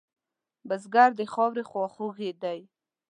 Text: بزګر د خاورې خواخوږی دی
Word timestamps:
بزګر 0.67 1.09
د 1.19 1.21
خاورې 1.33 1.63
خواخوږی 1.69 2.31
دی 2.41 2.59